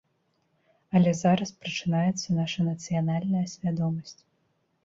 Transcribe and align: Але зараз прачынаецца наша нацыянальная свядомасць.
Але 0.99 1.11
зараз 1.19 1.51
прачынаецца 1.61 2.27
наша 2.39 2.65
нацыянальная 2.71 3.45
свядомасць. 3.53 4.19